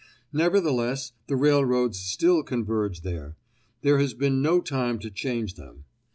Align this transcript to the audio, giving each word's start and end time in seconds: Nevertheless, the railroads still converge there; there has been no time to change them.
Nevertheless, 0.33 1.11
the 1.27 1.35
railroads 1.35 1.99
still 1.99 2.41
converge 2.41 3.01
there; 3.01 3.37
there 3.83 3.99
has 3.99 4.15
been 4.15 4.41
no 4.41 4.59
time 4.59 4.97
to 4.97 5.11
change 5.11 5.53
them. 5.53 5.85